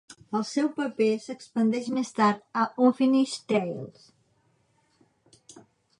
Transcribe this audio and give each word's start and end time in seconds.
El 0.37 0.43
seu 0.51 0.69
paper 0.77 1.09
s'expandeix 1.25 1.91
més 1.99 2.11
tard 2.21 2.41
a 2.61 2.65
"Unfinished 2.85 3.49
Tales". 3.53 4.09